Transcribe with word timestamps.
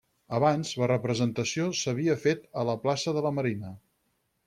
Abans, 0.37 0.71
la 0.83 0.87
representació 0.91 1.69
s'havia 1.81 2.17
fet 2.25 2.51
a 2.63 2.67
la 2.73 2.79
plaça 2.87 3.19
de 3.19 3.27
la 3.29 3.37
Marina. 3.41 3.79